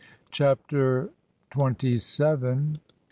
CHAPTER 0.31 1.11
TWENTY 1.51 1.99
SEVEN. 1.99 2.79